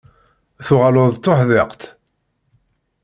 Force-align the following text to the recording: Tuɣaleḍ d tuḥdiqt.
Tuɣaleḍ 0.65 1.09
d 1.13 1.17
tuḥdiqt. 1.23 1.81